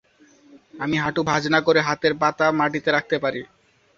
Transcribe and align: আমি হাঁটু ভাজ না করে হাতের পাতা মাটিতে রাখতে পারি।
আমি 0.73 0.95
হাঁটু 0.97 1.21
ভাজ 1.23 1.43
না 1.47 1.59
করে 1.61 1.79
হাতের 1.87 2.13
পাতা 2.21 2.45
মাটিতে 2.59 2.89
রাখতে 2.91 3.15
পারি। 3.23 3.41